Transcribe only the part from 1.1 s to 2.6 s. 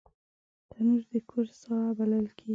د کور ساه بلل کېږي